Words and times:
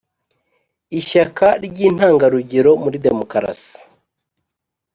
Ishyaka 0.99 1.47
ry’intangarugero 1.65 2.71
muri 2.83 2.97
demokarasi 3.05 3.75